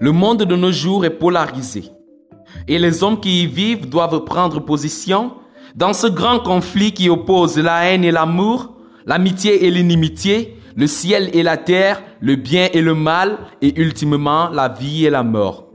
Le 0.00 0.12
monde 0.12 0.44
de 0.44 0.56
nos 0.56 0.72
jours 0.72 1.04
est 1.04 1.10
polarisé. 1.10 1.84
Et 2.66 2.78
les 2.78 3.04
hommes 3.04 3.20
qui 3.20 3.42
y 3.42 3.46
vivent 3.46 3.86
doivent 3.86 4.24
prendre 4.24 4.58
position 4.60 5.32
dans 5.76 5.92
ce 5.92 6.06
grand 6.06 6.40
conflit 6.40 6.92
qui 6.92 7.10
oppose 7.10 7.58
la 7.58 7.84
haine 7.84 8.02
et 8.02 8.10
l'amour, 8.10 8.76
l'amitié 9.04 9.66
et 9.66 9.70
l'inimitié, 9.70 10.56
le 10.74 10.86
ciel 10.86 11.28
et 11.34 11.42
la 11.42 11.58
terre, 11.58 12.02
le 12.20 12.36
bien 12.36 12.68
et 12.72 12.80
le 12.80 12.94
mal, 12.94 13.38
et 13.60 13.78
ultimement 13.78 14.48
la 14.48 14.68
vie 14.68 15.04
et 15.04 15.10
la 15.10 15.22
mort. 15.22 15.68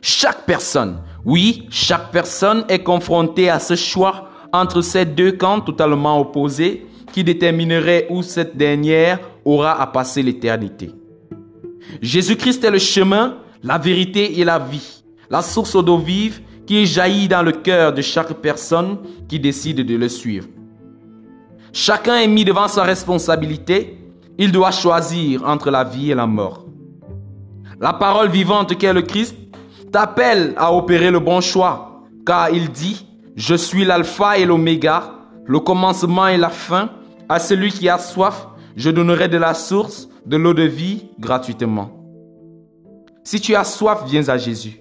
Chaque 0.00 0.44
personne, 0.44 0.98
oui, 1.24 1.68
chaque 1.70 2.10
personne 2.10 2.64
est 2.68 2.82
confrontée 2.82 3.48
à 3.48 3.60
ce 3.60 3.76
choix 3.76 4.28
entre 4.52 4.80
ces 4.80 5.04
deux 5.04 5.32
camps 5.32 5.60
totalement 5.60 6.18
opposés 6.18 6.84
qui 7.12 7.22
déterminerait 7.22 8.08
où 8.10 8.22
cette 8.22 8.56
dernière 8.56 9.20
aura 9.44 9.80
à 9.80 9.86
passer 9.86 10.22
l'éternité. 10.22 10.90
Jésus-Christ 12.00 12.64
est 12.64 12.70
le 12.70 12.78
chemin, 12.78 13.36
la 13.62 13.78
vérité 13.78 14.40
et 14.40 14.44
la 14.44 14.58
vie, 14.58 15.04
la 15.30 15.42
source 15.42 15.82
d'eau 15.82 15.98
vive 15.98 16.40
qui 16.66 16.86
jaillit 16.86 17.28
dans 17.28 17.42
le 17.42 17.52
cœur 17.52 17.92
de 17.92 18.02
chaque 18.02 18.34
personne 18.34 18.98
qui 19.28 19.38
décide 19.38 19.86
de 19.86 19.96
le 19.96 20.08
suivre. 20.08 20.48
Chacun 21.72 22.16
est 22.16 22.28
mis 22.28 22.44
devant 22.44 22.68
sa 22.68 22.82
responsabilité, 22.82 23.98
il 24.38 24.52
doit 24.52 24.70
choisir 24.70 25.46
entre 25.46 25.70
la 25.70 25.84
vie 25.84 26.10
et 26.10 26.14
la 26.14 26.26
mort. 26.26 26.66
La 27.80 27.92
parole 27.92 28.30
vivante 28.30 28.76
qu'est 28.78 28.92
le 28.92 29.02
Christ 29.02 29.36
t'appelle 29.90 30.54
à 30.56 30.72
opérer 30.72 31.10
le 31.10 31.20
bon 31.20 31.40
choix, 31.40 32.02
car 32.26 32.50
il 32.50 32.70
dit, 32.70 33.06
je 33.36 33.54
suis 33.54 33.84
l'alpha 33.84 34.38
et 34.38 34.44
l'oméga, 34.44 35.14
le 35.46 35.60
commencement 35.60 36.28
et 36.28 36.36
la 36.36 36.50
fin, 36.50 36.90
à 37.28 37.38
celui 37.38 37.70
qui 37.72 37.88
a 37.88 37.98
soif, 37.98 38.48
je 38.76 38.90
donnerai 38.90 39.28
de 39.28 39.38
la 39.38 39.54
source, 39.54 40.08
de 40.26 40.36
l'eau 40.36 40.54
de 40.54 40.62
vie 40.62 41.06
gratuitement. 41.18 42.01
Si 43.24 43.40
tu 43.40 43.54
as 43.54 43.64
soif, 43.64 44.04
viens 44.06 44.28
à 44.28 44.36
Jésus. 44.36 44.80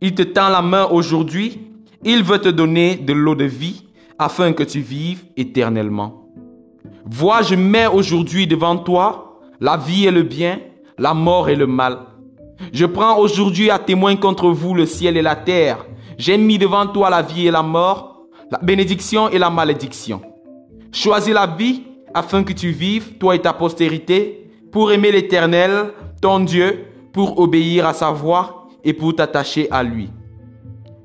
Il 0.00 0.14
te 0.14 0.22
tend 0.22 0.48
la 0.50 0.60
main 0.60 0.84
aujourd'hui. 0.84 1.70
Il 2.04 2.22
veut 2.22 2.38
te 2.38 2.50
donner 2.50 2.96
de 2.96 3.12
l'eau 3.14 3.34
de 3.34 3.44
vie 3.44 3.86
afin 4.18 4.52
que 4.52 4.62
tu 4.62 4.80
vives 4.80 5.24
éternellement. 5.36 6.28
Vois, 7.06 7.42
je 7.42 7.54
mets 7.54 7.86
aujourd'hui 7.86 8.46
devant 8.46 8.76
toi 8.76 9.40
la 9.60 9.76
vie 9.76 10.06
et 10.06 10.10
le 10.10 10.22
bien, 10.22 10.60
la 10.98 11.14
mort 11.14 11.48
et 11.48 11.56
le 11.56 11.66
mal. 11.66 11.98
Je 12.72 12.84
prends 12.84 13.18
aujourd'hui 13.18 13.70
à 13.70 13.78
témoin 13.78 14.16
contre 14.16 14.50
vous 14.50 14.74
le 14.74 14.84
ciel 14.84 15.16
et 15.16 15.22
la 15.22 15.36
terre. 15.36 15.86
J'ai 16.18 16.36
mis 16.36 16.58
devant 16.58 16.86
toi 16.86 17.08
la 17.08 17.22
vie 17.22 17.46
et 17.46 17.50
la 17.50 17.62
mort, 17.62 18.26
la 18.50 18.58
bénédiction 18.58 19.30
et 19.30 19.38
la 19.38 19.50
malédiction. 19.50 20.20
Choisis 20.92 21.32
la 21.32 21.46
vie 21.46 21.84
afin 22.12 22.44
que 22.44 22.52
tu 22.52 22.70
vives, 22.70 23.16
toi 23.18 23.34
et 23.34 23.40
ta 23.40 23.52
postérité, 23.52 24.50
pour 24.72 24.92
aimer 24.92 25.12
l'Éternel, 25.12 25.92
ton 26.20 26.40
Dieu, 26.40 26.86
pour 27.16 27.38
obéir 27.38 27.86
à 27.86 27.94
sa 27.94 28.10
voix 28.10 28.68
et 28.84 28.92
pour 28.92 29.16
t'attacher 29.16 29.68
à 29.70 29.82
lui. 29.82 30.10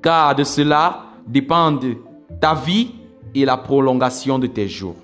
Car 0.00 0.36
de 0.36 0.44
cela 0.44 1.06
dépendent 1.26 1.96
ta 2.40 2.54
vie 2.54 2.92
et 3.34 3.44
la 3.44 3.56
prolongation 3.56 4.38
de 4.38 4.46
tes 4.46 4.68
jours. 4.68 4.94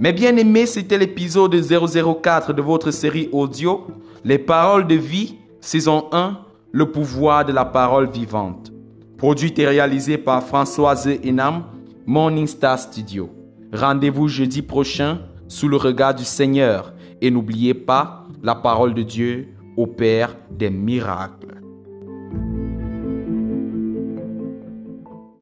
Mes 0.00 0.12
bien-aimés, 0.12 0.66
c'était 0.66 0.98
l'épisode 0.98 1.54
004 1.54 2.52
de 2.52 2.60
votre 2.60 2.90
série 2.90 3.28
audio 3.30 3.86
Les 4.24 4.38
paroles 4.38 4.88
de 4.88 4.96
vie, 4.96 5.36
saison 5.60 6.08
1, 6.10 6.36
le 6.72 6.90
pouvoir 6.90 7.44
de 7.44 7.52
la 7.52 7.64
parole 7.64 8.10
vivante. 8.10 8.72
Produit 9.18 9.54
et 9.56 9.68
réalisé 9.68 10.18
par 10.18 10.42
Françoise 10.42 11.08
Enam, 11.24 11.62
Morning 12.06 12.48
Star 12.48 12.76
Studio. 12.76 13.30
Rendez-vous 13.72 14.26
jeudi 14.26 14.62
prochain 14.62 15.20
sous 15.46 15.68
le 15.68 15.76
regard 15.76 16.16
du 16.16 16.24
Seigneur 16.24 16.92
et 17.20 17.30
n'oubliez 17.30 17.74
pas, 17.74 18.26
la 18.42 18.56
parole 18.56 18.94
de 18.94 19.02
Dieu 19.02 19.46
opère 19.76 20.36
des 20.50 20.70
miracles. 20.70 21.61